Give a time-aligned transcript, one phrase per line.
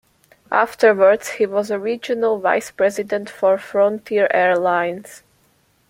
[0.51, 5.21] Afterwards, he was a regional vice president for Frontier Airlines.